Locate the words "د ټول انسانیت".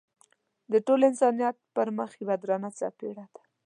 0.71-1.55